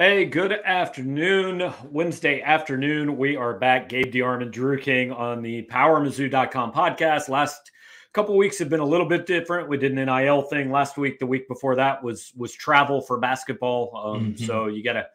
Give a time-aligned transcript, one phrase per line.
[0.00, 1.74] Hey, good afternoon.
[1.90, 3.90] Wednesday afternoon, we are back.
[3.90, 7.28] Gabe DeArmond, Drew King on the PowerMizzou.com podcast.
[7.28, 7.70] Last
[8.14, 9.68] couple weeks have been a little bit different.
[9.68, 11.18] We did an NIL thing last week.
[11.18, 13.94] The week before that was was travel for basketball.
[13.94, 14.42] Um, mm-hmm.
[14.46, 15.06] So you gotta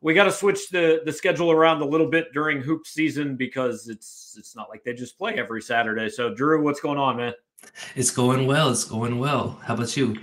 [0.00, 4.34] we gotta switch the the schedule around a little bit during hoop season because it's
[4.36, 6.08] it's not like they just play every Saturday.
[6.08, 7.34] So Drew, what's going on, man?
[7.94, 8.72] It's going well.
[8.72, 9.60] It's going well.
[9.62, 10.16] How about you?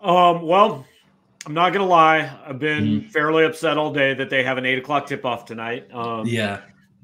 [0.00, 0.86] Um, well,
[1.46, 2.36] I'm not gonna lie.
[2.46, 5.44] I've been mm fairly upset all day that they have an eight o'clock tip off
[5.44, 5.92] tonight.
[5.94, 6.60] Um, yeah,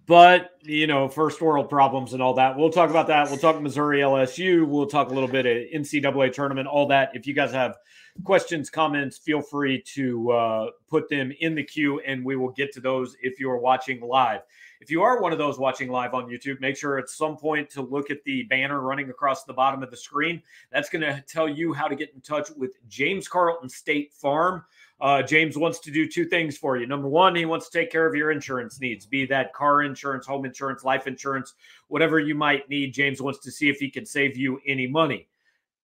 [0.07, 2.57] but you know, first world problems and all that.
[2.57, 3.29] We'll talk about that.
[3.29, 4.67] We'll talk Missouri LSU.
[4.67, 7.11] We'll talk a little bit of NCAA tournament, all that.
[7.15, 7.77] If you guys have
[8.23, 12.73] questions, comments, feel free to uh, put them in the queue, and we will get
[12.75, 14.43] to those if you are watching live.
[14.81, 17.71] If you are one of those watching live on YouTube, make sure at some point
[17.71, 20.43] to look at the banner running across the bottom of the screen.
[20.71, 24.63] That's going to tell you how to get in touch with James Carlton State Farm.
[25.01, 26.87] Uh, James wants to do two things for you.
[26.87, 30.27] Number one, he wants to take care of your insurance needs, be that car insurance,
[30.27, 31.55] home insurance, life insurance,
[31.89, 32.95] whatever you might need.
[32.95, 35.29] James wants to see if he can save you any money.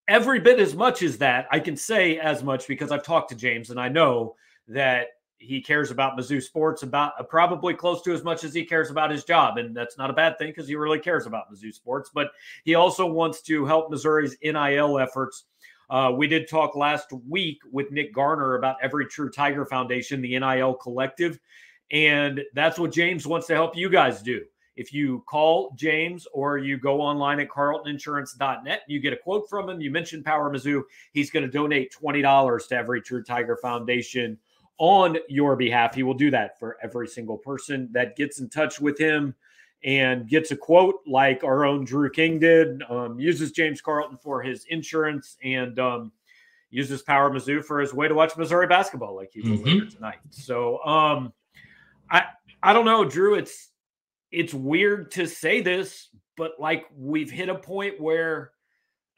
[0.09, 3.37] Every bit as much as that, I can say as much because I've talked to
[3.37, 4.35] James and I know
[4.69, 5.09] that
[5.41, 8.91] he cares about Mizzou sports about uh, probably close to as much as he cares
[8.91, 9.57] about his job.
[9.57, 12.11] And that's not a bad thing because he really cares about Mizzou sports.
[12.13, 12.29] But
[12.65, 15.45] he also wants to help Missouri's NIL efforts.
[15.89, 20.39] Uh, we did talk last week with Nick Garner about Every True Tiger Foundation, the
[20.39, 21.39] NIL collective.
[21.91, 24.43] And that's what James wants to help you guys do.
[24.81, 29.69] If you call James or you go online at carltoninsurance.net, you get a quote from
[29.69, 29.79] him.
[29.79, 30.85] You mentioned Power Mizzou.
[31.13, 34.39] He's going to donate $20 to Every True Tiger Foundation
[34.79, 35.95] on your behalf.
[35.95, 39.35] He will do that for every single person that gets in touch with him
[39.85, 44.41] and gets a quote like our own Drew King did, um, uses James Carlton for
[44.41, 46.11] his insurance and um,
[46.71, 49.67] uses Power Mizzou for his way to watch Missouri basketball like he will mm-hmm.
[49.67, 50.21] later tonight.
[50.31, 51.35] So um,
[52.11, 52.25] I
[52.63, 53.35] I don't know, Drew.
[53.35, 53.70] It's
[54.31, 58.53] it's weird to say this, but like we've hit a point where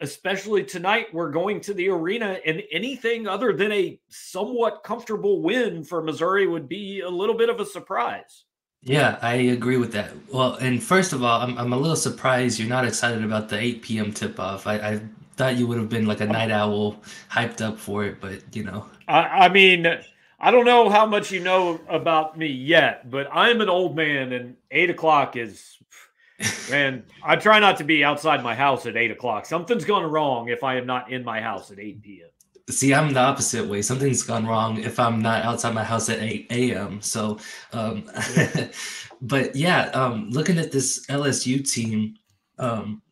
[0.02, 5.84] especially tonight, we're going to the arena, and anything other than a somewhat comfortable win
[5.84, 8.44] for Missouri would be a little bit of a surprise.
[8.82, 10.10] Yeah, I agree with that.
[10.32, 13.58] Well, and first of all, I'm, I'm a little surprised you're not excited about the
[13.58, 14.12] 8 p.m.
[14.12, 14.66] tip off.
[14.66, 15.00] I, I
[15.36, 16.96] thought you would have been like a night owl
[17.30, 18.86] hyped up for it, but you know.
[19.06, 19.86] I, I mean,
[20.44, 24.32] I don't know how much you know about me yet, but I'm an old man,
[24.32, 25.78] and eight o'clock is
[26.70, 29.46] Man, I try not to be outside my house at eight o'clock.
[29.46, 32.28] Something's gone wrong if I am not in my house at 8 p.m.
[32.70, 33.82] See, I'm the opposite way.
[33.82, 37.02] Something's gone wrong if I'm not outside my house at 8 a.m.
[37.02, 37.38] So,
[37.72, 38.10] um,
[39.22, 42.16] but yeah, um, looking at this LSU team,
[42.58, 43.02] um,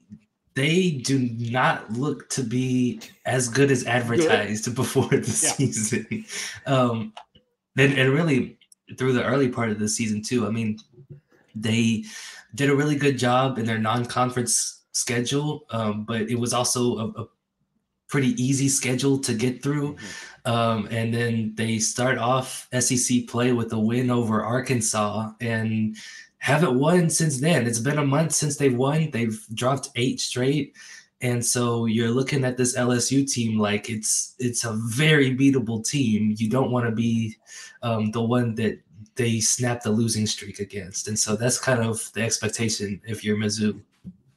[0.54, 4.74] they do not look to be as good as advertised good.
[4.76, 5.22] before the yeah.
[5.52, 6.24] season.
[6.66, 7.12] Um,
[7.78, 8.58] and, and really
[8.98, 10.46] through the early part of the season, too.
[10.46, 10.78] I mean,
[11.54, 12.04] they
[12.54, 17.22] did a really good job in their non-conference schedule, um, but it was also a,
[17.22, 17.28] a,
[18.08, 19.94] pretty easy schedule to get through.
[19.94, 20.52] Mm-hmm.
[20.52, 25.96] Um, and then they start off SEC play with a win over Arkansas and
[26.40, 27.66] haven't won since then.
[27.66, 29.10] It's been a month since they've won.
[29.10, 30.74] They've dropped eight straight.
[31.20, 36.34] And so you're looking at this LSU team like it's it's a very beatable team.
[36.38, 37.36] You don't want to be
[37.82, 38.80] um, the one that
[39.16, 41.08] they snap the losing streak against.
[41.08, 43.78] And so that's kind of the expectation if you're Mizzou.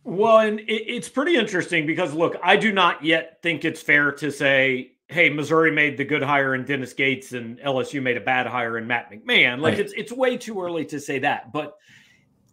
[0.04, 4.30] Well, and it's pretty interesting because look, I do not yet think it's fair to
[4.30, 8.48] say, hey, Missouri made the good hire in Dennis Gates and LSU made a bad
[8.48, 9.60] hire in Matt McMahon.
[9.60, 9.80] Like right.
[9.80, 11.54] it's it's way too early to say that.
[11.54, 11.78] But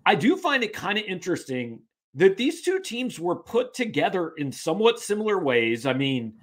[0.04, 1.80] I do find it kind of interesting
[2.14, 5.86] that these two teams were put together in somewhat similar ways.
[5.86, 6.34] I mean,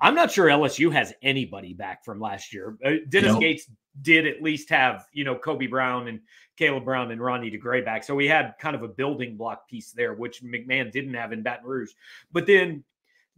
[0.00, 2.76] I'm not sure LSU has anybody back from last year.
[2.84, 3.36] Uh, Dennis.
[3.36, 3.70] Gates
[4.02, 6.20] did at least have, you know, Kobe Brown and
[6.56, 8.04] Caleb Brown and Ronnie DeGray back.
[8.04, 11.42] So we had kind of a building block piece there, which McMahon didn't have in
[11.42, 11.92] Baton Rouge.
[12.32, 12.84] But then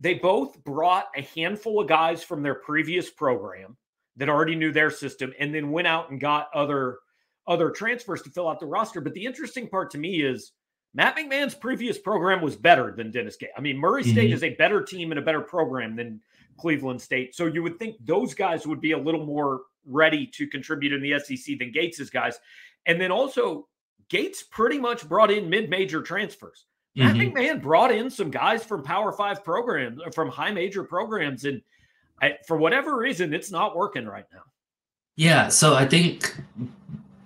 [0.00, 3.76] they both brought a handful of guys from their previous program
[4.16, 6.98] that already knew their system and then went out and got other
[7.46, 9.00] other transfers to fill out the roster.
[9.00, 10.52] But the interesting part to me is
[10.94, 13.50] Matt McMahon's previous program was better than Dennis Gate.
[13.56, 14.34] I mean, Murray State mm-hmm.
[14.34, 16.20] is a better team and a better program than
[16.58, 17.34] Cleveland State.
[17.34, 21.00] So you would think those guys would be a little more ready to contribute in
[21.00, 22.38] the SEC than Gates's guys.
[22.84, 23.68] And then also,
[24.10, 26.66] Gates pretty much brought in mid-major transfers.
[26.98, 27.36] Matt mm-hmm.
[27.36, 31.62] McMahon brought in some guys from Power Five programs, uh, from high major programs, and
[32.20, 34.42] I, for whatever reason, it's not working right now.
[35.14, 36.34] Yeah, so I think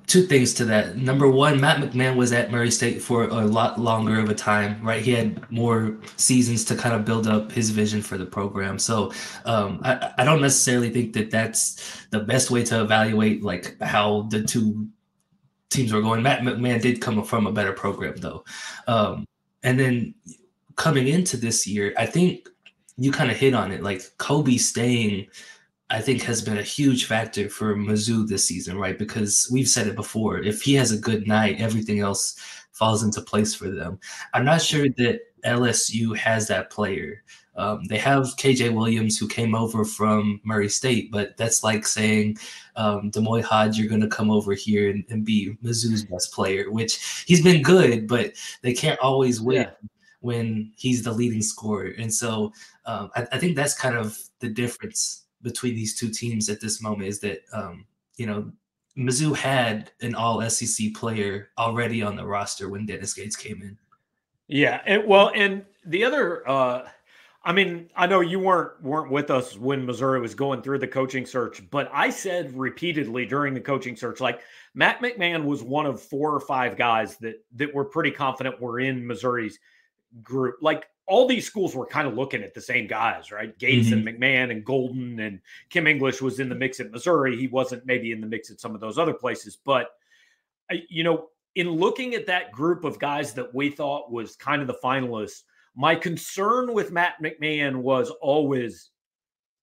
[0.07, 0.99] two things to that.
[0.99, 4.79] Number one, Matt McMahon was at Murray State for a lot longer of a time,
[4.83, 5.01] right?
[5.01, 8.79] He had more seasons to kind of build up his vision for the program.
[8.79, 9.11] So
[9.47, 14.23] um, I, I don't necessarily think that that's the best way to evaluate like how
[14.31, 14.87] the two
[15.71, 16.23] teams were going.
[16.23, 18.45] Matt McMahon did come from a better program though.
[18.87, 19.25] Um,
[19.63, 20.15] and then
[20.77, 22.49] coming into this year, I think
[22.97, 23.83] you kind of hit on it.
[23.83, 25.29] Like Kobe staying
[25.93, 28.99] I think has been a huge factor for Mizzou this season, right?
[28.99, 30.39] Because we've said it before.
[30.39, 32.35] If he has a good night, everything else
[32.73, 34.01] falls into place for them.
[34.33, 37.23] I'm not sure that LSU has that player.
[37.57, 42.39] Um, they have KJ Williams who came over from Murray State, but that's like saying,
[42.77, 46.71] um, D'Moi Hodge, you're going to come over here and, and, be Mizzou's best player,
[46.71, 48.33] which he's been good, but
[48.63, 49.89] they can't always win yeah.
[50.21, 51.93] when he's the leading scorer.
[51.99, 52.55] And so
[52.87, 56.81] um, I, I think that's kind of the difference between these two teams at this
[56.81, 57.85] moment is that um,
[58.17, 58.51] you know
[58.97, 63.79] Mizzou had an All SEC player already on the roster when Dennis Gates came in.
[64.49, 66.89] Yeah, and well, and the other, uh,
[67.45, 70.89] I mean, I know you weren't weren't with us when Missouri was going through the
[70.89, 74.41] coaching search, but I said repeatedly during the coaching search, like
[74.75, 78.79] Matt McMahon was one of four or five guys that that were pretty confident were
[78.79, 79.59] in Missouri's
[80.23, 80.57] group.
[80.61, 83.59] Like all these schools were kind of looking at the same guys, right?
[83.59, 84.07] Gates mm-hmm.
[84.07, 87.37] and McMahon and Golden and Kim English was in the mix at Missouri.
[87.37, 89.91] He wasn't maybe in the mix at some of those other places, but
[90.89, 94.69] you know, in looking at that group of guys that we thought was kind of
[94.69, 95.43] the finalists,
[95.75, 98.91] my concern with Matt McMahon was always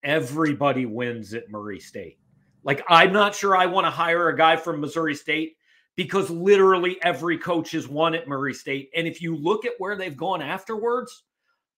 [0.03, 2.17] everybody wins at Murray State.
[2.63, 5.55] Like, I'm not sure I want to hire a guy from Missouri State
[5.95, 8.89] because literally every coach has won at Murray State.
[8.95, 11.23] And if you look at where they've gone afterwards,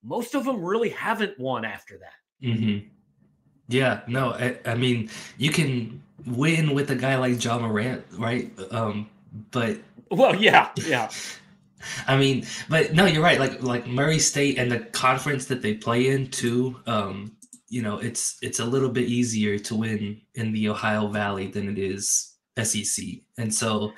[0.03, 2.47] most of them really haven't won after that.
[2.47, 2.87] Mm-hmm.
[3.67, 8.51] Yeah, no, I, I, mean, you can win with a guy like Ja Morant, right?
[8.69, 9.09] Um,
[9.51, 9.77] but
[10.09, 11.09] well, yeah, yeah.
[12.07, 13.39] I mean, but no, you're right.
[13.39, 16.79] Like like Murray State and the conference that they play in too.
[16.85, 17.37] Um,
[17.67, 21.69] you know, it's it's a little bit easier to win in the Ohio Valley than
[21.69, 23.05] it is SEC,
[23.37, 23.93] and so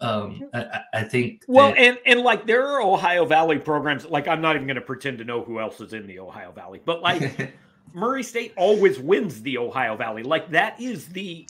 [0.00, 1.42] um, I, I, think.
[1.48, 4.04] Well, that, and and like there are Ohio Valley programs.
[4.04, 6.52] Like I'm not even going to pretend to know who else is in the Ohio
[6.52, 7.54] Valley, but like
[7.94, 10.22] Murray State always wins the Ohio Valley.
[10.22, 11.48] Like that is the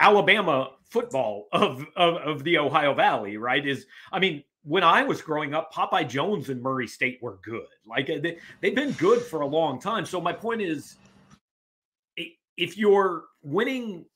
[0.00, 3.64] Alabama football of, of of the Ohio Valley, right?
[3.64, 7.66] Is I mean, when I was growing up, Popeye Jones and Murray State were good.
[7.86, 10.06] Like uh, they, they've been good for a long time.
[10.06, 10.96] So my point is,
[12.56, 14.06] if you're winning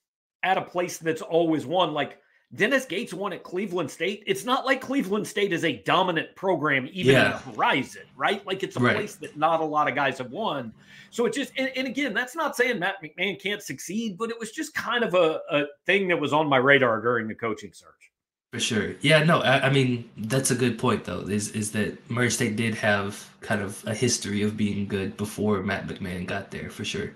[0.42, 2.18] at a place that's always won, like
[2.54, 4.22] Dennis Gates won at Cleveland State.
[4.26, 7.36] It's not like Cleveland State is a dominant program, even yeah.
[7.36, 8.44] in horizon, right?
[8.46, 8.96] Like it's a right.
[8.96, 10.72] place that not a lot of guys have won.
[11.10, 14.38] So it just, and, and, again, that's not saying Matt McMahon can't succeed, but it
[14.38, 17.72] was just kind of a, a thing that was on my radar during the coaching
[17.72, 18.07] search.
[18.52, 18.94] For sure.
[19.02, 22.56] Yeah, no, I, I, mean, that's a good point, though, is, is that Murray State
[22.56, 26.82] did have kind of a history of being good before Matt McMahon got there, for
[26.82, 27.12] sure.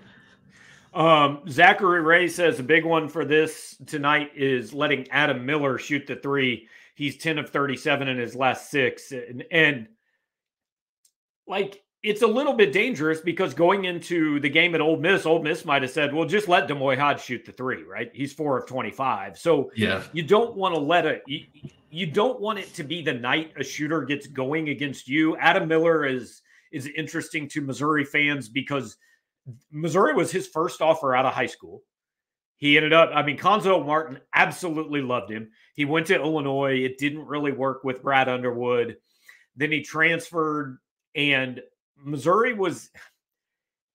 [0.93, 6.05] Um, Zachary Ray says a big one for this tonight is letting Adam Miller shoot
[6.05, 6.67] the three.
[6.93, 9.11] He's 10 of 37 in his last six.
[9.11, 9.87] And, and
[11.47, 15.41] like it's a little bit dangerous because going into the game at Ole Miss, Ole
[15.41, 18.11] Miss might have said, well, just let D'Moi Hodge shoot the three, right?
[18.13, 19.37] He's four of 25.
[19.37, 21.45] So yeah, you don't want to let it, you,
[21.89, 25.37] you don't want it to be the night a shooter gets going against you.
[25.37, 28.97] Adam Miller is is interesting to Missouri fans because–
[29.71, 31.83] Missouri was his first offer out of high school.
[32.57, 35.49] He ended up, I mean, Cuonzo Martin absolutely loved him.
[35.73, 36.83] He went to Illinois.
[36.83, 38.97] It didn't really work with Brad Underwood.
[39.55, 40.77] Then he transferred,
[41.13, 41.61] and
[42.03, 42.89] Missouri was,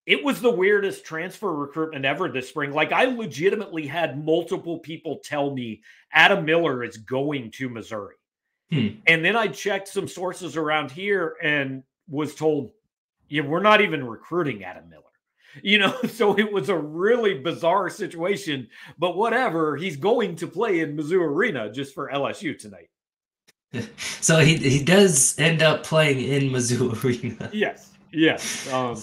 [0.06, 2.72] it was the weirdest transfer recruitment ever this spring.
[2.72, 8.16] Like, I legitimately had multiple people tell me Adam Miller is going to Missouri.
[8.70, 8.88] Hmm.
[9.06, 12.72] And then I checked some sources around here and was told,
[13.28, 15.02] yeah, we're not even recruiting Adam Miller
[15.62, 20.80] you know so it was a really bizarre situation but whatever he's going to play
[20.80, 22.88] in mizzou arena just for lsu tonight
[24.20, 28.96] so he, he does end up playing in mizzou arena yes yes um,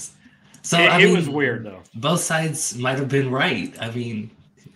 [0.62, 3.90] so it, I mean, it was weird though both sides might have been right i
[3.92, 4.32] mean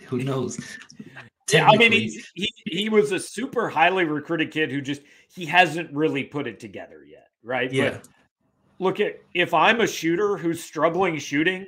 [0.08, 0.60] who knows
[1.56, 5.02] I mean, he, he he was a super highly recruited kid who just
[5.34, 7.72] he hasn't really put it together yet, right?
[7.72, 7.92] Yeah.
[7.92, 8.08] But
[8.80, 11.68] look at if I'm a shooter who's struggling shooting,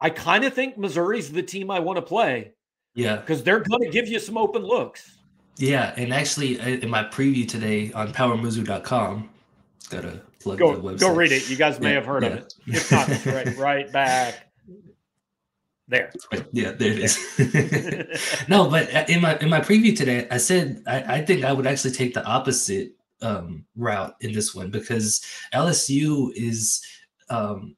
[0.00, 2.52] I kind of think Missouri's the team I want to play.
[2.94, 3.16] Yeah.
[3.16, 5.18] Because they're going to give you some open looks.
[5.56, 5.94] Yeah.
[5.96, 9.30] And actually, uh, in my preview today on powermizzou.com,
[9.88, 11.00] got to plug go, the website.
[11.00, 11.48] Go read it.
[11.48, 12.28] You guys may yeah, have heard yeah.
[12.30, 12.54] of it.
[12.66, 14.50] If not, right, right back.
[15.86, 16.10] There.
[16.52, 18.44] Yeah, there it is.
[18.48, 21.66] no, but in my in my preview today, I said I, I think I would
[21.66, 25.20] actually take the opposite um, route in this one because
[25.52, 26.82] LSU is
[27.28, 27.76] um,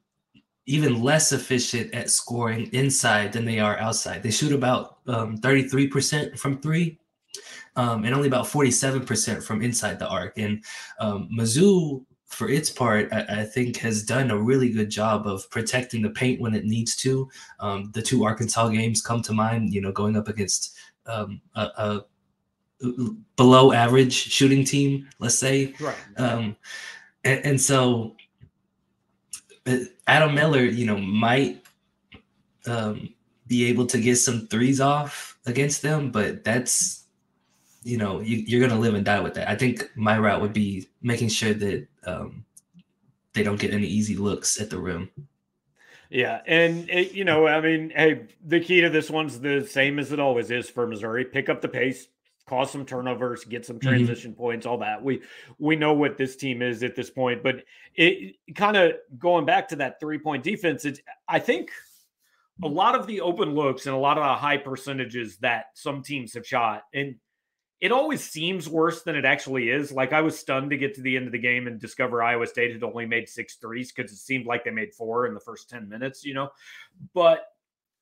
[0.67, 4.21] even less efficient at scoring inside than they are outside.
[4.21, 6.99] They shoot about um, 33% from three
[7.77, 10.37] um, and only about 47% from inside the arc.
[10.37, 10.63] And
[10.99, 15.49] um, Mizzou, for its part, I, I, think has done a really good job of
[15.49, 17.29] protecting the paint when it needs to.
[17.61, 22.01] Um, the two Arkansas games come to mind, you know, going up against um, a,
[22.81, 22.85] a,
[23.37, 25.73] below average shooting team, let's say.
[25.79, 25.95] Right.
[26.17, 26.57] Um,
[27.23, 28.15] and, and so
[30.07, 31.63] Adam Miller, you know, might
[32.65, 33.13] um,
[33.45, 37.06] be able to get some threes off against them, but that's
[37.87, 39.49] you know you, are going to live and die with that.
[39.49, 42.43] I think my route would be making sure that um,
[43.33, 45.09] they don't get any easy looks at the rim.
[46.09, 49.99] Yeah, and it, you know, I mean, hey, the key to this one's the same
[49.99, 52.07] as it always is for Missouri: pick up the pace,
[52.45, 53.87] cause some turnovers, get some mm-hmm.
[53.87, 54.41] transition mm-hmm.
[54.41, 55.01] points, all that.
[55.01, 55.21] We
[55.57, 57.63] we know what this team is at this point, but
[57.95, 60.83] it kind of going back to that three point defense.
[60.83, 61.71] It's I think
[62.61, 66.03] a lot of the open looks and a lot of the high percentages that some
[66.03, 67.15] teams have shot, and
[67.79, 69.91] it always seems worse than it actually is.
[69.91, 72.47] Like I was stunned to get to the end of the game and discover Iowa
[72.47, 75.39] State had only made six threes because it seemed like they made four in the
[75.39, 76.49] first 10 minutes, you know.
[77.13, 77.45] But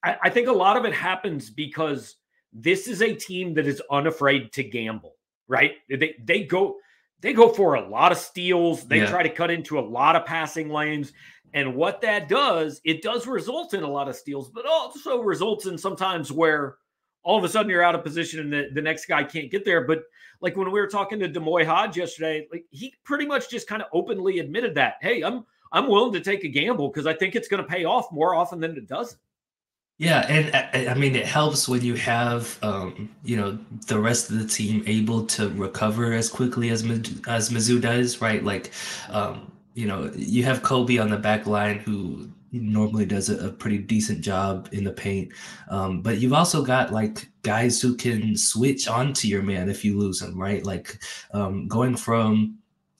[0.03, 2.15] I, I think a lot of it happens because
[2.53, 5.15] this is a team that is unafraid to gamble,
[5.48, 5.74] right?
[5.89, 6.77] They they go
[7.20, 8.88] they go for a lot of steals.
[8.88, 9.10] They yeah.
[9.10, 11.12] try to cut into a lot of passing lanes.
[11.53, 15.65] And what that does, it does result in a lot of steals, but also results
[15.65, 16.77] in sometimes where
[17.25, 19.65] all of a sudden you're out of position and the, the next guy can't get
[19.65, 19.82] there.
[19.82, 20.03] But
[20.41, 23.82] like when we were talking to D'Moi Hodge yesterday, like he pretty much just kind
[23.82, 27.36] of openly admitted that, hey, I'm I'm willing to take a gamble because I think
[27.36, 29.20] it's going to pay off more often than it doesn't.
[29.98, 34.29] Yeah, and I, I mean it helps when you have um, you know the rest
[34.29, 36.84] of the team able to recover as quickly as
[37.27, 38.44] as Mizzou does, right?
[38.44, 38.72] Like,
[39.10, 42.29] um, you know, you have Kobe on the back line who
[42.62, 45.32] normally does a, a pretty decent job in the paint,
[45.70, 49.98] um, but you've also got like guys who can switch onto your man if you
[49.98, 50.66] lose him, right?
[50.66, 51.00] Like
[51.34, 52.58] um, going from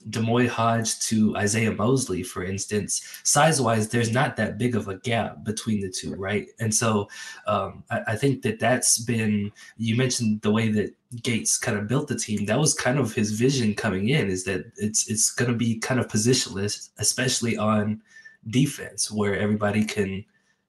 [0.10, 4.98] D'Moi Hodge to Isiah Mosley, for instance, size wise, there's not that big of a
[5.00, 6.48] gap between the two, right?
[6.60, 7.10] And so
[7.48, 10.94] um, I, I, think that that's been, you mentioned the way that
[11.24, 12.46] Gates kind of built the team.
[12.46, 15.80] That was kind of his vision coming in is that it's, it's going to be
[15.80, 18.02] kind of positionless, especially on
[18.50, 20.24] defense where everybody can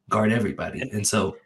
[0.09, 0.80] guard everybody.
[0.80, 1.37] And so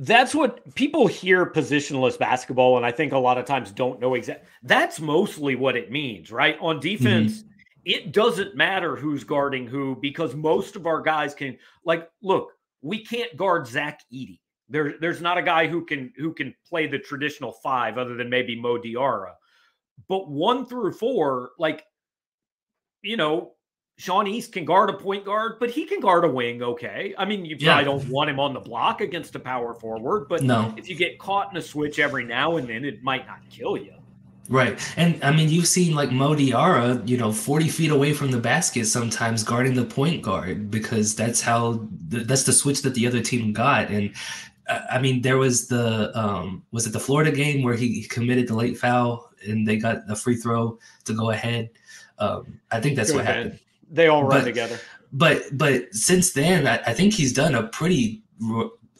[0.00, 4.14] that's what people hear positionless basketball and i think a lot of times don't know
[4.14, 7.48] exactly that's mostly what it means right on defense mm-hmm.
[7.84, 13.04] it doesn't matter who's guarding who because most of our guys can like look we
[13.04, 14.40] can't guard zach edey
[14.70, 18.30] there, there's not a guy who can who can play the traditional five other than
[18.30, 19.34] maybe mo diarra
[20.08, 21.84] but one through four like
[23.02, 23.52] you know
[24.00, 27.14] Sean East can guard a point guard, but he can guard a wing okay.
[27.18, 27.82] I mean, you yeah.
[27.82, 30.72] don't want him on the block against a power forward, but no.
[30.78, 33.76] if you get caught in a switch every now and then, it might not kill
[33.76, 33.92] you.
[34.48, 34.80] Right.
[34.96, 38.38] And I mean, you've seen like Mo Diarra, you know, 40 feet away from the
[38.38, 43.20] basket sometimes guarding the point guard because that's how, that's the switch that the other
[43.20, 43.90] team got.
[43.90, 44.14] And
[44.66, 48.48] uh, I mean, there was the, um, was it the Florida game where he committed
[48.48, 51.68] the late foul and they got the free throw to go ahead?
[52.18, 53.36] Um, I think that's go what ahead.
[53.36, 53.60] happened.
[53.90, 54.78] They all run but, together.
[55.12, 58.22] But but since then, I, I think he's done a pretty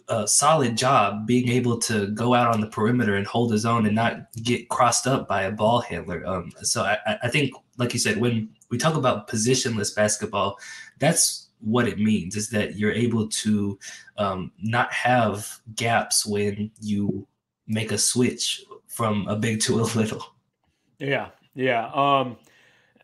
[0.09, 3.87] uh, solid job being able to go out on the perimeter and hold his own
[3.87, 6.26] and not get crossed up by a ball handler.
[6.26, 10.59] Um, so I, I think, like you said, when we talk about positionless basketball,
[10.99, 13.78] that's what it means is that you're able to
[14.18, 17.26] um, not have gaps when you
[17.68, 20.25] make a switch from a big to a little.
[20.99, 21.90] Yeah, yeah.
[21.94, 22.37] Um,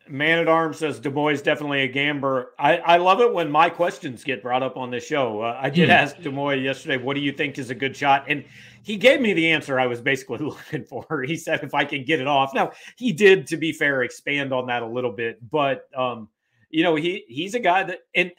[0.08, 2.50] Man at Arms says D'Moi definitely a gambler.
[2.58, 5.42] I, I love it when my questions get brought up on this show.
[5.42, 5.92] Uh, I did mm.
[5.92, 8.24] ask D'Moi yesterday, what do you think is a good shot?
[8.28, 8.44] And
[8.82, 11.22] he gave me the answer I was basically looking for.
[11.22, 12.54] He said, if I can get it off.
[12.54, 15.38] Now, he did, to be fair, expand on that a little bit.
[15.50, 16.28] But, um,
[16.70, 18.32] you know, he he's a guy that, and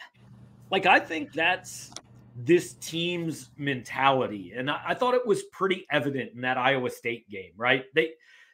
[0.72, 1.92] like, I think that's
[2.36, 4.54] this team's mentality.
[4.56, 7.86] And I, I thought it was pretty evident in that Iowa State game, right?
[7.96, 8.12] They,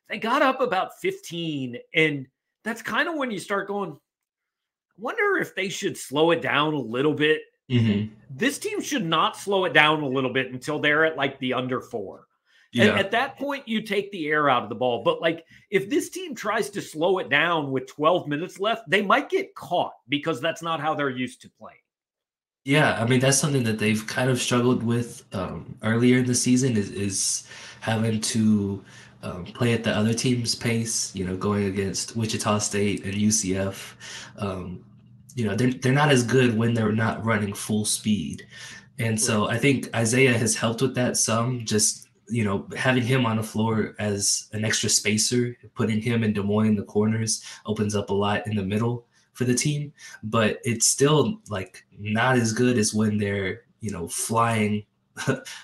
[0.09, 2.27] they got up about 15 and–
[2.63, 6.73] that's kind of when you start going, I wonder if they should slow it down
[6.73, 7.41] a little bit.
[7.69, 8.13] Mm-hmm.
[8.29, 11.53] This team should not slow it down a little bit until they're at like the
[11.53, 12.27] under four.
[12.71, 12.85] Yeah.
[12.85, 15.03] And at that point, you take the air out of the ball.
[15.03, 19.01] But like, if this team tries to slow it down with 12 minutes left, they
[19.01, 21.77] might get caught because that's not how they're used to playing.
[22.65, 26.35] Yeah, I mean that's something that they've kind of struggled with um, earlier in the
[26.35, 27.45] season is, is
[27.81, 28.83] having to
[29.23, 31.13] um, play at the other team's pace.
[31.15, 33.93] You know, going against Wichita State and UCF.
[34.37, 34.85] Um,
[35.35, 38.45] you know, they're they're not as good when they're not running full speed,
[38.99, 41.65] and so I think Isiah has helped with that some.
[41.65, 46.33] Just you know, having him on the floor as an extra spacer, putting him in
[46.33, 49.91] D'Moi in the corners opens up a lot in the middle for the team,
[50.23, 54.85] but it's still like not as good as when they're, you know, flying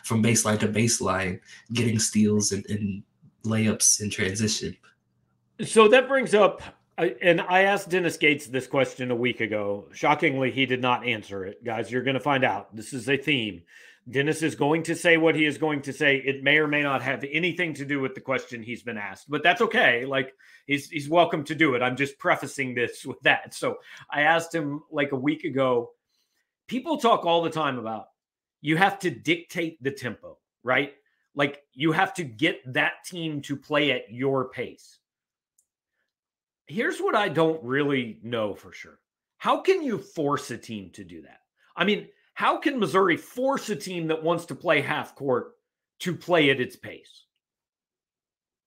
[0.04, 1.40] from baseline to baseline,
[1.74, 3.04] getting steals and, and
[3.44, 4.76] layups in transition.
[5.66, 6.62] So that brings up,
[6.98, 9.88] uh, and I asked Dennis Gates this question a week ago.
[9.94, 11.64] Shockingly, he did not answer it.
[11.64, 12.76] Guys, you're going to find out.
[12.76, 13.64] This is a theme.
[14.10, 16.18] Dennis is going to say what he is going to say.
[16.18, 19.30] It may or may not have anything to do with the question he's been asked,
[19.30, 20.06] but that's okay.
[20.06, 20.34] Like
[20.66, 21.84] he's he's welcome to do it.
[21.84, 23.54] I'm just prefacing this with that.
[23.54, 23.78] So
[24.10, 25.92] I asked him like a week ago.
[26.68, 28.06] People talk all the time about
[28.62, 30.94] you have to dictate the tempo, right?
[31.40, 34.98] Like you have to get that team to play at your pace.
[36.68, 39.00] Here's what I don't really know for sure.
[39.38, 41.40] How can you force a team to do that?
[41.78, 45.54] I mean, how can Missouri force a team that wants to play half court
[46.00, 47.24] to play at its pace?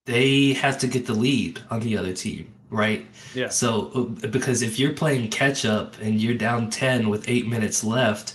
[0.07, 3.07] They have to get the lead on the other team, right?
[3.35, 3.51] Yeah.
[3.51, 7.85] So, uh, because if you're playing catch up and you're down 10 with eight minutes
[7.85, 8.33] left,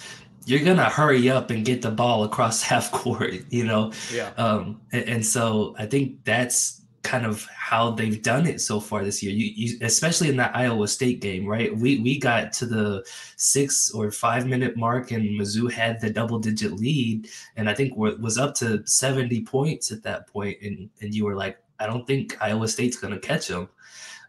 [0.48, 3.92] you're going to hurry up and get the ball across half court, you know?
[4.14, 4.32] Yeah.
[4.38, 9.04] Um, and, and so I think that's kind of how they've done it so far
[9.04, 9.32] this year.
[9.34, 11.76] You, you, especially in that Iowa State game, right?
[11.76, 13.06] We we got to the
[13.38, 17.96] six or five minute mark, and Mizzou had the double digit lead, and I think
[17.96, 22.06] was up to seventy points at that point, and and you were like, I don't
[22.06, 23.70] think Iowa State's going to catch them.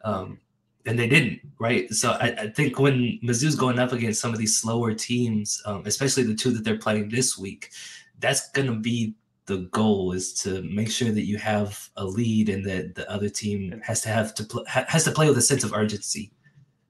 [0.04, 0.38] Um,
[0.87, 1.92] and they didn't, right?
[1.92, 5.82] So I, I, think when Mizzou's going up against some of these slower teams, um,
[5.85, 7.73] especially the two that they're playing this week,
[8.20, 9.14] that's going to be
[9.47, 13.28] the goal is to make sure that you have a lead and that the other
[13.28, 16.30] team has to have to pl- has to play with a sense of urgency.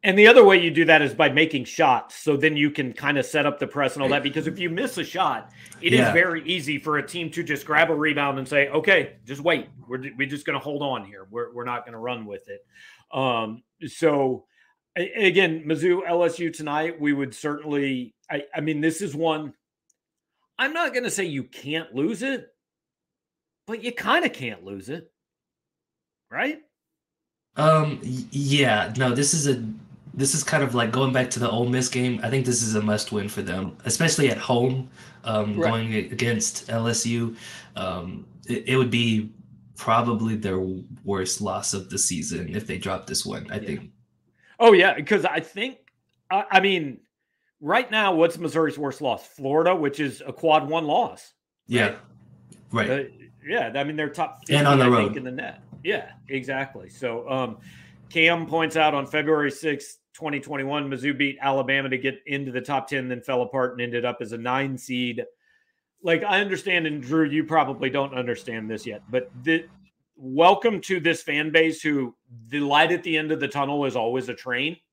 [0.04, 2.14] And the other way you do that is by making shots.
[2.14, 4.22] So then you can kind of set up the press and all that.
[4.22, 6.06] Because if you miss a shot, it yeah.
[6.06, 9.40] is very easy for a team to just grab a rebound and say, okay, just
[9.40, 9.68] wait.
[9.88, 11.26] We're, we're just going to hold on here.
[11.30, 12.64] We're, we're not going to run with it.
[13.12, 14.46] Um, so,
[14.96, 19.54] again, Mizzou, LSU tonight, we would certainly, I, I mean, this is one
[20.58, 22.48] I'm not going to say you can't lose it,
[23.66, 25.10] but you kind of can't lose it,
[26.30, 26.60] right?
[27.56, 28.00] Um.
[28.02, 28.92] Yeah.
[28.96, 29.14] No.
[29.14, 29.64] This is a.
[30.14, 32.20] This is kind of like going back to the Ole Miss game.
[32.24, 34.90] I think this is a must-win for them, especially at home.
[35.24, 35.70] Um, right.
[35.70, 37.36] Going against LSU,
[37.76, 39.30] um, it, it, would be
[39.78, 40.60] probably their
[41.04, 43.50] worst loss of the season if they drop this one.
[43.50, 43.66] I yeah.
[43.66, 43.90] think.
[44.60, 45.78] Oh yeah, because I think.
[46.30, 47.00] I, I mean,
[47.62, 49.26] right now, what's Missouri's worst loss?
[49.26, 51.32] Florida, which is a quad one loss.
[51.66, 51.94] Yeah.
[52.70, 52.90] Right.
[52.90, 53.02] Uh,
[53.46, 53.72] yeah.
[53.74, 55.16] I mean, they're top 50, and on the I road.
[55.16, 55.62] in the net.
[55.82, 56.90] Yeah, exactly.
[56.90, 57.58] So, um,
[58.10, 62.88] Cam points out on February 6th, 2021, Mizzou beat Alabama to get into the top
[62.88, 65.24] 10, then fell apart and ended up as a nine seed.
[66.02, 69.66] Like, I understand, and Drew, you probably don't understand this yet, but the,
[70.18, 72.14] welcome to this fan base who
[72.48, 74.76] the light at the end of the tunnel is always a train.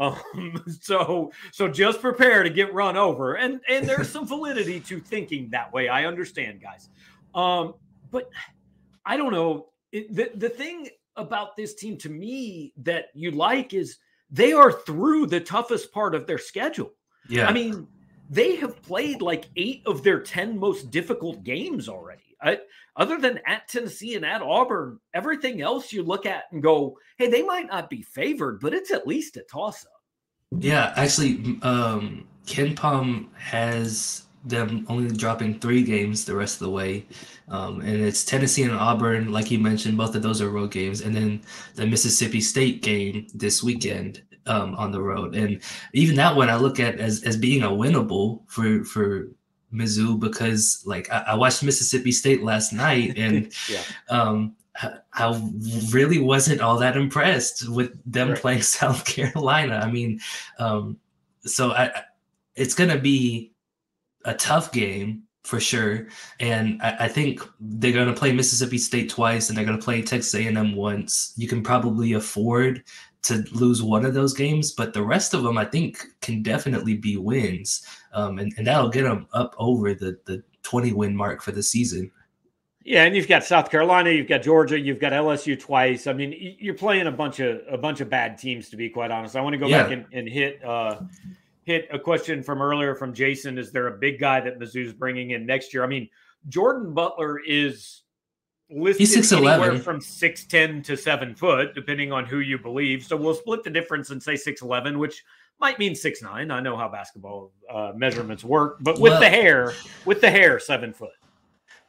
[0.00, 3.34] Um, so so just prepare to get run over.
[3.34, 5.88] And and there's some validity to thinking that way.
[5.88, 6.88] I understand, guys.
[7.34, 7.74] Um,
[8.12, 8.30] but
[9.04, 9.70] I don't know.
[9.90, 13.96] It, the the thing about this team to me that you like is
[14.30, 16.92] they are through the toughest part of their schedule.
[17.28, 17.48] Yeah.
[17.48, 17.88] I mean,
[18.28, 22.36] they have played like eight of their 10 most difficult games already.
[22.40, 22.58] I,
[22.96, 27.28] other than at Tennessee and at Auburn, everything else you look at and go, hey,
[27.28, 29.90] they might not be favored, but it's at least a toss up.
[30.58, 37.06] Yeah, actually, um, KenPom has them only dropping three games the rest of the way.
[37.48, 41.00] Um, and it's Tennessee and Auburn, like you mentioned, both of those are road games.
[41.00, 41.42] And then
[41.74, 45.34] the Mississippi State game this weekend um, on the road.
[45.34, 45.60] And
[45.92, 49.28] even that one I look at as, as being a winnable for, for
[49.72, 53.82] Mizzou because like I, I watched Mississippi State last night and yeah.
[54.08, 54.56] um,
[55.14, 55.50] I
[55.90, 58.38] really wasn't all that impressed with them right.
[58.38, 59.80] playing South Carolina.
[59.82, 60.20] I mean,
[60.58, 60.98] um,
[61.44, 62.02] so I,
[62.54, 63.52] it's going to be
[64.24, 66.08] a tough game for sure,
[66.40, 69.84] and I, I think they're going to play Mississippi State twice, and they're going to
[69.84, 71.32] play Texas A&M once.
[71.36, 72.84] You can probably afford
[73.28, 76.96] to lose one of those games, but the rest of them, I think, can definitely
[76.96, 81.42] be wins, um, and, and that'll get them up over the the 20 win mark
[81.42, 82.10] for the season.
[82.84, 86.06] Yeah, and you've got South Carolina, you've got Georgia, you've got LSU twice.
[86.06, 89.10] I mean, you're playing a bunch of a bunch of bad teams, to be quite
[89.10, 89.36] honest.
[89.36, 89.82] I want to go yeah.
[89.82, 91.00] back and, and hit uh,
[91.64, 93.58] hit a question from earlier from Jason.
[93.58, 95.84] Is there a big guy that Mizzou's bringing in next year?
[95.84, 96.08] I mean,
[96.48, 98.04] Jordan Butler is
[98.70, 99.52] listed He's 6'11".
[99.52, 103.04] anywhere from 6'10 to 7 foot, depending on who you believe.
[103.04, 105.24] So we'll split the difference and say 6'11, which
[105.60, 106.52] might mean 6'9.
[106.52, 109.72] I know how basketball uh, measurements work, but with Well- the hair,
[110.04, 111.10] with the hair, 7 foot.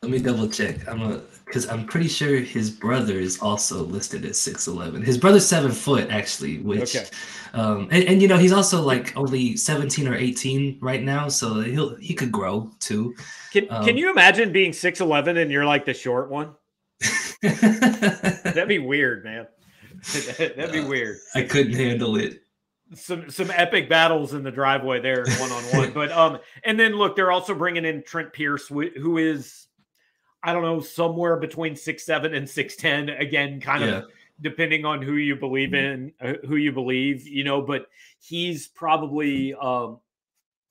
[0.02, 0.88] Let me double check.
[0.88, 5.02] I'm a because I'm pretty sure his brother is also listed as six eleven.
[5.02, 7.06] His brother's seven foot actually, which Okay.
[7.54, 11.60] um and, and you know he's also like only 17 or 18 right now, so
[11.60, 13.14] he'll he could grow too.
[13.52, 16.56] Can, Um, can you imagine being 6'11 and you're like the short one?
[18.44, 19.48] That'd be weird, man.
[20.38, 21.18] That'd be Uh, weird.
[21.36, 22.42] I couldn't handle it.
[22.96, 25.92] some some epic battles in the driveway there one on one.
[25.92, 29.68] But um, and then look, they're also bringing in Trent Pierce, who is
[30.44, 33.10] I don't know somewhere between six seven and six ten.
[33.10, 33.90] Again, kind Yeah.
[34.00, 34.06] of
[34.42, 37.62] depending on who you believe in, uh, who you believe, you know.
[37.62, 37.88] But
[38.20, 40.00] he's probably um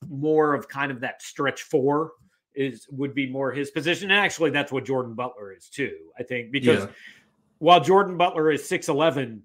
[0.09, 2.12] more of kind of that stretch four
[2.59, 4.11] is would be more his position.
[4.11, 5.97] And actually, that's what Jordan Butler is too.
[6.18, 6.90] I think because Yeah.
[7.59, 9.40] while Jordan Butler is 6'11,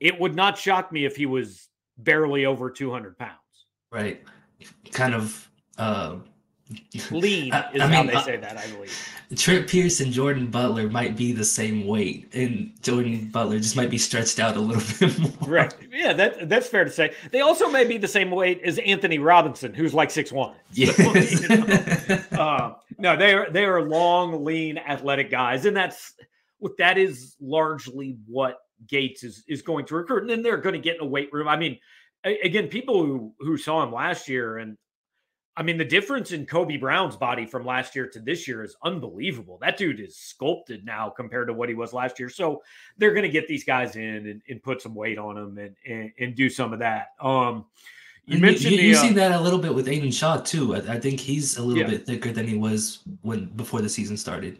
[0.00, 3.36] it would not shock me if he was barely over 200 pounds.
[3.90, 4.22] Right.
[4.92, 6.16] Kind of uh
[7.10, 9.08] Lean I- is I how mean, they uh, say that, I believe.
[9.36, 13.88] Trent Pierce and Jordan Butler might be the same weight, and Jordan Butler just might
[13.90, 15.48] be stretched out a little bit more.
[15.48, 15.74] Right.
[15.90, 17.14] Yeah, that, that's fair to say.
[17.30, 20.54] They also may be the same weight as Anthony Robinson, who's like 6'1.
[20.72, 22.30] Yes.
[22.32, 26.12] uh, no, they are they are long, lean, athletic guys, and that's
[26.60, 26.76] look.
[26.76, 30.78] That is largely what Gates is is going to recruit, and then they're going to
[30.80, 31.48] get in a weight room.
[31.48, 31.78] I mean,
[32.24, 34.76] again, people who who saw him last year, and
[35.56, 38.74] I mean, the difference in Kobe Brown's body from last year to this year is
[38.82, 39.58] unbelievable.
[39.60, 42.30] That dude is sculpted now compared to what he was last year.
[42.30, 42.62] So
[42.96, 45.76] they're going to get these guys in and, and put some weight on them and,
[45.86, 47.08] and and do some of that.
[47.20, 47.66] Um,
[48.24, 50.74] you mentioned you, the, you uh, see that a little bit with Aidan Shaw too.
[50.76, 51.90] I, I think he's a little Yeah.
[51.90, 54.58] bit thicker than he was when before the season started.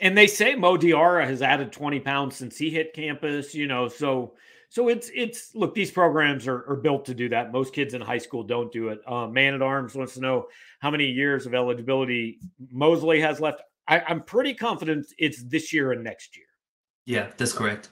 [0.00, 3.86] and they say Mo Diarra has added 20 pounds since he hit campus, you know,
[3.88, 4.32] so
[4.72, 7.52] so it's it's look, these programs are, are built to do that.
[7.52, 9.02] Most kids in high school don't do it.
[9.06, 10.46] Uh, Man at Arms wants to know
[10.80, 12.38] how many years of eligibility
[12.70, 13.60] Mosley has left.
[13.86, 16.46] I, I'm pretty confident it's this year and next year.
[17.04, 17.90] Yeah, that's correct.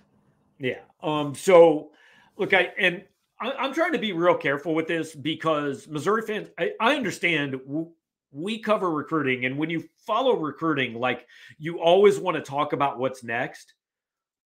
[0.59, 0.79] Yeah.
[1.03, 1.35] Um.
[1.35, 1.91] So,
[2.39, 3.05] look, I and
[3.39, 6.49] I, I'm trying to be real careful with this because Missouri fans.
[6.59, 7.91] I, I understand w-
[8.33, 11.27] we cover recruiting, and when you follow recruiting, like
[11.59, 13.75] you always want to talk about what's next.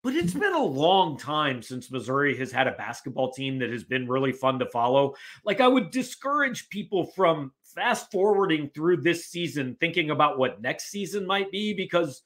[0.05, 3.85] But it's been a long time since Missouri has had a basketball team that has
[3.85, 5.15] been really fun to follow.
[5.45, 10.91] Like I would discourage people from fast forwarding through this season, thinking about what next
[10.91, 12.23] season might be, because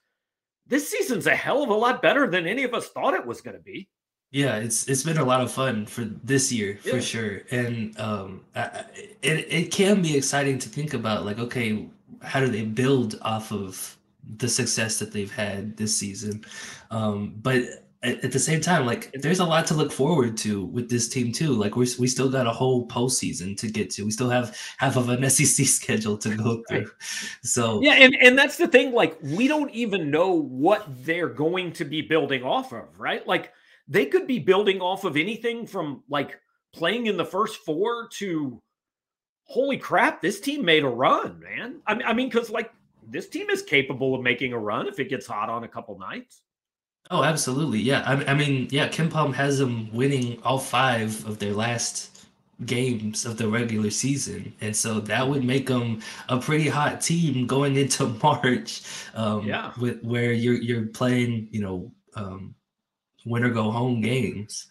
[0.66, 3.40] this season's a hell of a lot better than any of us thought it was
[3.40, 3.88] going to be.
[4.32, 8.44] Yeah, it's it's been a lot of fun for this year for sure, and um,
[8.54, 8.84] I-
[9.22, 11.24] it it can be exciting to think about.
[11.24, 11.88] Like, okay,
[12.22, 13.97] how do they build off of
[14.36, 16.44] the success that they've had this season?
[16.90, 17.62] Um, but
[18.02, 21.08] at, at the same time, like, there's a lot to look forward to with this
[21.08, 21.52] team too.
[21.52, 24.04] Like, we we still got a whole postseason to get to.
[24.04, 26.84] We still have half of an SEC schedule to go Right.
[26.84, 26.90] through.
[27.42, 28.92] So Yeah, and and that's the thing.
[28.92, 33.26] Like, we don't even know what they're going to be building off of, right?
[33.26, 33.52] Like,
[33.88, 36.38] they could be building off of anything from like
[36.74, 38.62] playing in the first four to
[39.44, 41.80] holy crap, this team made a run, man.
[41.86, 42.70] I, mean- I mean, because like
[43.10, 45.98] this team is capable of making a run if it gets hot on a couple
[45.98, 46.42] nights.
[47.10, 47.80] Oh, absolutely.
[47.80, 48.02] Yeah.
[48.06, 52.26] I, I mean, yeah, KenPom has them winning all five of their last
[52.66, 54.52] games of the regular season.
[54.60, 58.82] And so that would make them a pretty hot team going into March.
[59.14, 59.72] Um, Yeah.
[59.80, 62.54] With where you're you're playing, you know, um,
[63.24, 64.66] win or go home games.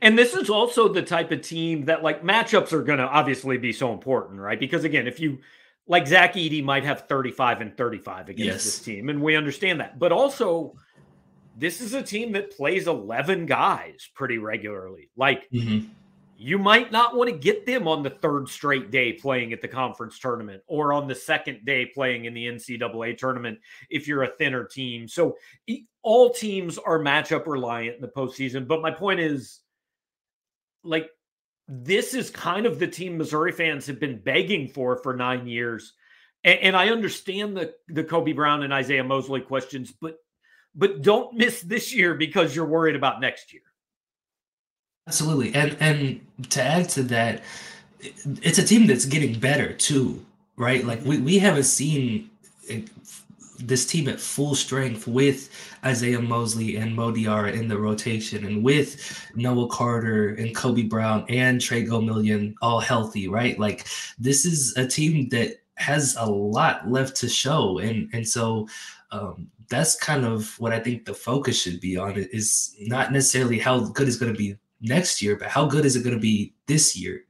[0.00, 3.58] And this is also the type of team that like matchups are going to obviously
[3.58, 4.58] be so important, right?
[4.58, 5.38] Because again, if you
[5.86, 8.64] like Zach Edey might have 35 and 35 against Yes.
[8.64, 9.98] this team, and we understand that.
[9.98, 10.74] But also,
[11.56, 15.10] this is a team that plays 11 guys pretty regularly.
[15.16, 15.88] Like, Mhm.
[16.36, 19.68] you might not want to get them on the third straight day playing at the
[19.68, 24.28] conference tournament or on the second day playing in the NCAA tournament if you're a
[24.36, 25.06] thinner team.
[25.06, 25.36] So
[26.02, 28.66] all teams are matchup reliant in the postseason.
[28.66, 29.60] But my point is,
[30.82, 31.08] like,
[31.68, 35.94] this is kind of the team Missouri fans have been begging for for nine years.
[36.42, 40.16] And, and I understand the the Kobe Brown and Isiah Mosley questions, but
[40.74, 43.62] but don't miss this year because you're worried about next year.
[45.06, 45.54] Absolutely.
[45.54, 47.42] And and to add to that,
[48.00, 50.24] it's a team that's getting better too,
[50.56, 50.84] right?
[50.84, 52.30] Like we, we haven't seen
[53.66, 55.50] this team at full strength with
[55.86, 61.24] Isiah Mosley and Mo Diarra in the rotation and with Noah Carter and Kobe Brown
[61.28, 63.58] and Tre Gomillion all healthy, right?
[63.58, 63.86] Like
[64.18, 67.78] this is a team that has a lot left to show.
[67.78, 68.68] And and so
[69.10, 73.12] um, that's kind of what I think the focus should be on it is not
[73.12, 76.16] necessarily how good it's going to be next year, but how good is it going
[76.16, 77.24] to be this year?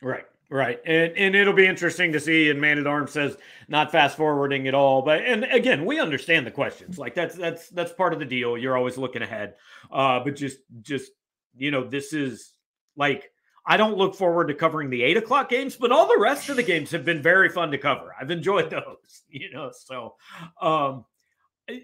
[0.00, 0.24] Right.
[0.50, 0.80] Right.
[0.86, 2.48] And and it'll be interesting to see.
[2.48, 3.36] And Man at Arms says
[3.68, 5.02] not fast forwarding at all.
[5.02, 6.98] But and again, we understand the questions.
[6.98, 8.56] Like that's that's that's part of the deal.
[8.56, 9.54] You're always looking ahead.
[9.92, 11.12] Uh, but just just
[11.54, 12.54] you know, this is
[12.96, 13.30] like
[13.66, 16.56] I don't look forward to covering the eight o'clock games, but all the rest of
[16.56, 18.14] the games have been very fun to cover.
[18.18, 19.70] I've enjoyed those, you know.
[19.74, 20.14] So
[20.62, 21.04] um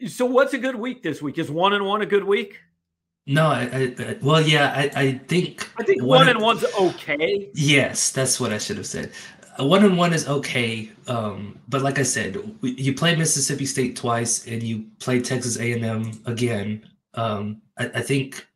[0.06, 1.38] so what's a good week this week?
[1.38, 2.60] Is one and one a good week?
[3.26, 7.48] No, I, I, well, yeah, I, I think I think one, one and one's okay.
[7.54, 9.12] Yes, that's what I should have said.
[9.58, 14.46] One and one is okay, um, but like I said, you play Mississippi State twice
[14.46, 16.86] and you play Texas A and M again.
[17.14, 18.46] Um, I, I think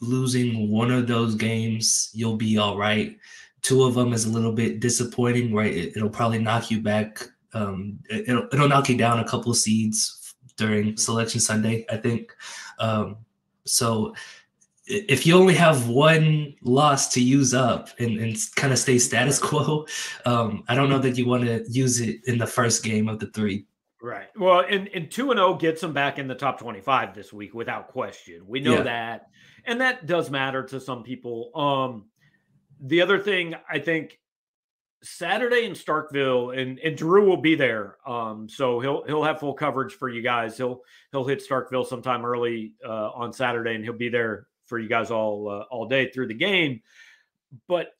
[0.00, 3.16] losing one of those games, you'll be all right.
[3.62, 5.74] Two of them is a little bit disappointing, right?
[5.74, 7.26] It, will probably knock you back.
[7.52, 10.96] Um, it, will it'll knock you down a couple of seeds during mm-hmm.
[10.96, 12.34] Selection Sunday, I think.
[12.78, 13.16] Um,
[13.66, 14.14] so
[14.86, 19.38] if you only have one loss to use up and, and kind of stay status
[19.42, 19.86] quo,
[20.26, 23.18] um, I don't know that you want to use it in the first game of
[23.18, 23.66] the three.
[24.02, 24.26] Right.
[24.36, 27.54] Well, and, and 2 and 0 gets them back in the top 25 this week
[27.54, 28.42] without question.
[28.46, 28.82] We know yeah.
[28.82, 29.26] that.
[29.64, 31.50] And that does matter to some people.
[31.54, 32.04] Um,
[32.82, 34.18] the other thing I think
[35.04, 37.96] Saturday in Starkville, and, and Drew will be there.
[38.06, 40.56] Um, so he'll he'll have full coverage for you guys.
[40.56, 40.80] He'll
[41.12, 45.10] he'll hit Starkville sometime early uh, on Saturday, and he'll be there for you guys
[45.10, 46.80] all uh, all day through the game.
[47.68, 47.92] But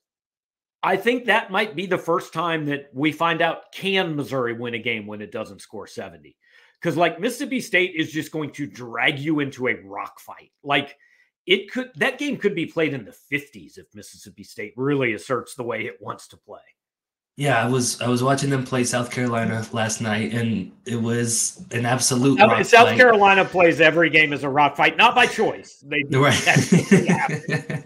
[0.82, 4.74] I think that might be the first time that we find out can Missouri win
[4.74, 6.36] a game when it doesn't score seventy,
[6.80, 10.96] because like Mississippi State is just going to drag you into a rock fight, like
[11.46, 15.54] it could that game could be played in the 50s if Mississippi State really asserts
[15.54, 16.60] the way it wants to play.
[17.36, 21.64] Yeah, I was I was watching them play South Carolina last night, and it was
[21.72, 22.38] an absolute.
[22.38, 22.96] South fight.
[22.96, 25.82] Carolina plays every game as a rock fight, not by choice.
[25.84, 26.22] They do.
[26.22, 27.84] right.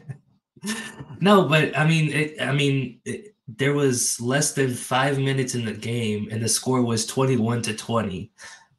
[1.21, 5.65] no, but I mean, it, I mean, it, there was less than five minutes in
[5.65, 8.31] the game, and the score was twenty-one to twenty,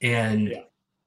[0.03, 0.61] and yeah.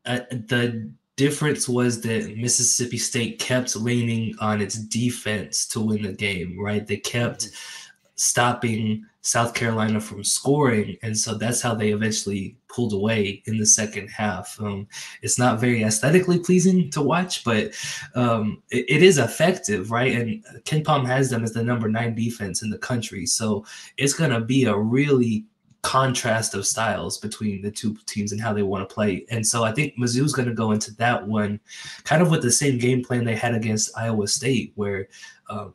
[0.06, 6.12] uh, the difference was that Mississippi State kept leaning on its defense to win the
[6.12, 6.58] game.
[6.58, 7.46] Right, they kept.
[7.46, 7.78] Mm-hmm
[8.22, 10.96] stopping South Carolina from scoring.
[11.02, 14.56] And so that's how they eventually pulled away in the second half.
[14.60, 14.86] Um,
[15.22, 17.72] it's not very aesthetically pleasing to watch, but
[18.14, 20.14] um, it, it is effective, right?
[20.14, 23.26] And KenPom has them as the number nine defense in the country.
[23.26, 23.64] So
[23.96, 25.44] it's going to be a really
[25.82, 29.26] contrast of styles between the two teams and how they want to play.
[29.30, 31.58] And so I think Mizzou's going to go into that one
[32.04, 35.08] kind of with the same game plan they had against Iowa State, where
[35.50, 35.74] um,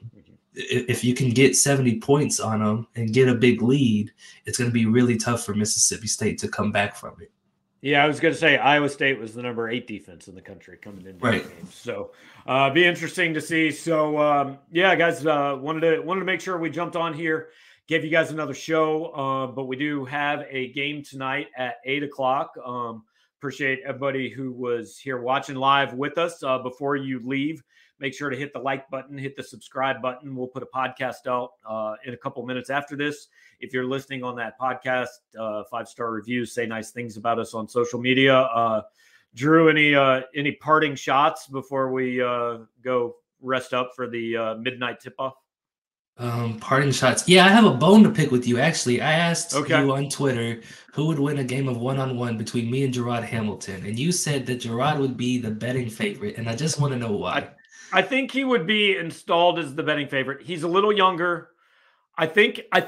[0.58, 4.12] if you can get 70 points on them and get a big lead,
[4.46, 7.32] it's going to be really tough for Mississippi State to come back from it.
[7.82, 10.42] Yeah, I was going to say Iowa State was the number eight defense in the
[10.42, 11.44] country coming into right.
[11.44, 12.12] the game, so
[12.48, 13.72] uh, be interesting to see.
[13.72, 17.50] So um, yeah, guys, uh, wanted to wanted to make sure we jumped on here,
[17.88, 22.02] gave you guys another show, uh, but we do have a game tonight at eight
[22.02, 22.56] o'clock.
[22.66, 23.04] Um,
[23.38, 26.42] appreciate everybody who was here watching live with us.
[26.42, 27.62] Uh, before you leave,
[28.00, 30.36] Make sure to hit the like button, hit the subscribe button.
[30.36, 33.28] We'll put a podcast out uh, in a couple minutes after this.
[33.60, 35.08] If you're listening on that podcast,
[35.38, 38.36] uh, five star reviews, say nice things about us on social media.
[38.36, 38.82] Uh,
[39.34, 44.56] Drew, any uh, any parting shots before we uh, go rest up for the uh,
[44.56, 45.36] midnight tip off?
[46.20, 47.28] Um, parting shots.
[47.28, 48.58] Yeah, I have a bone to pick with you.
[48.58, 49.80] Actually, I asked okay.
[49.80, 50.62] you on Twitter
[50.94, 54.00] who would win a game of one on one between me and Gerard Hamilton, and
[54.00, 57.12] you said that Gerard would be the betting favorite, and I just want to know
[57.12, 57.32] why.
[57.32, 57.50] I,
[57.92, 60.46] I think he would be installed as the betting favorite.
[60.46, 61.50] He's a little younger.
[62.18, 62.88] I think I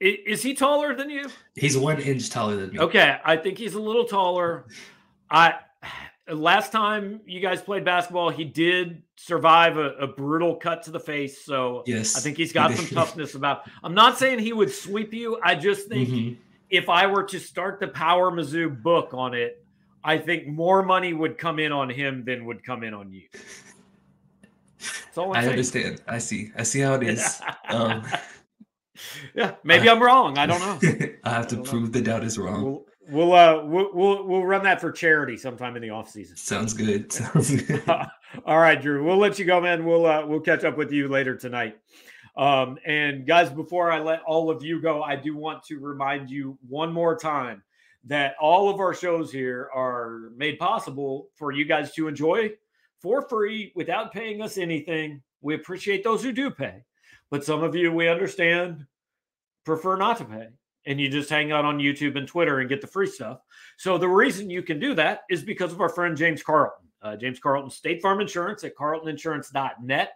[0.00, 1.28] is he taller than you?
[1.54, 2.80] He's one inch taller than me.
[2.80, 4.66] Okay, I think he's a little taller.
[5.30, 5.54] I
[6.28, 11.00] last time you guys played basketball, he did survive a, a brutal cut to the
[11.00, 11.44] face.
[11.44, 13.68] So yes, I think he's got some toughness about.
[13.82, 15.38] I'm not saying he would sweep you.
[15.42, 16.40] I just think mm-hmm.
[16.70, 19.64] if I were to start the Power Mizzou book on it,
[20.02, 23.22] I think more money would come in on him than would come in on you.
[25.16, 26.02] I understand.
[26.06, 26.50] I see.
[26.56, 27.40] I see how it is.
[27.68, 28.02] um,
[29.34, 30.38] yeah, maybe I, am wrong.
[30.38, 31.08] I don't know.
[31.24, 31.88] I have to I prove know.
[31.88, 32.64] the doubt is wrong.
[32.64, 36.36] We'll, we'll uh we'll, we'll we'll run that for charity sometime in the off season.
[36.36, 37.12] Sounds good.
[37.12, 37.82] Sounds good.
[38.44, 39.04] All right, Drew.
[39.04, 39.84] We'll let you go, man.
[39.84, 41.76] We'll uh we'll catch up with you later tonight.
[42.36, 46.30] Um, and guys, before I let all of you go, I do want to remind
[46.30, 47.62] you one more time
[48.04, 52.50] that all of our shows here are made possible for you guys to enjoy
[53.02, 55.22] for free without paying us anything.
[55.40, 56.84] We appreciate those who do pay,
[57.30, 58.86] but some of you, we understand,
[59.64, 60.48] prefer not to pay
[60.86, 63.40] and you just hang out on YouTube and Twitter and get the free stuff.
[63.76, 66.88] So the reason you can do that is because of our friend James Carlton.
[67.00, 70.12] Uh, James Carlton, State Farm Insurance at carltoninsurance.net.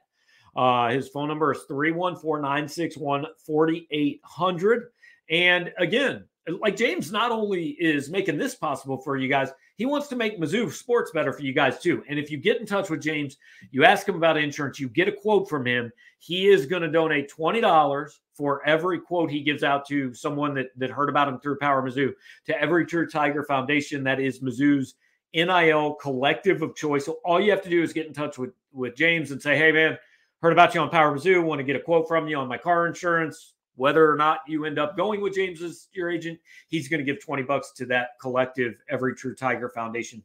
[0.55, 4.85] Uh, his phone number is 314 961 4800.
[5.29, 6.25] And again,
[6.61, 10.41] like James not only is making this possible for you guys, he wants to make
[10.41, 12.05] Mizzou sports better for you guys too.
[12.09, 13.37] And if you get in touch with James,
[13.73, 16.89] you ask him about insurance, you get a quote from him, he is going to
[16.89, 21.41] donate $20 for every quote he gives out to someone that, that heard about him
[21.41, 22.13] through Power Mizzou
[22.47, 24.05] to every True Tiger Foundation.
[24.05, 24.95] That is Mizzou's
[25.35, 27.05] NIL collective of choice.
[27.05, 29.57] So all you have to do is get in touch with, with James and say,
[29.57, 29.99] hey, man,
[30.43, 32.59] heard about you on Power Mizzou, want to get a quote from you on my
[32.59, 36.89] car insurance whether or not you end up going with James as your agent, he's
[36.89, 40.23] going to give 20 bucks to that collective Every True Tiger Foundation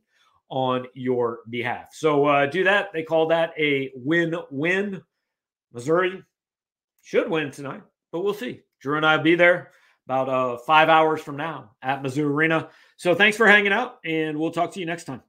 [0.50, 1.90] on your behalf.
[1.94, 2.92] So uh, do that.
[2.92, 5.02] They call that a win win.
[5.74, 6.24] Missouri
[7.02, 8.62] should win tonight, but we'll see.
[8.82, 9.72] Drew and I will be there
[10.06, 12.70] about uh, five hours from now at Mizzou Arena.
[12.98, 15.22] So thanks for hanging out, and we'll talk to you next time.